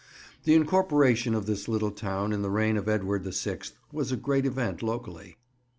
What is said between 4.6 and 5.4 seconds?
locally.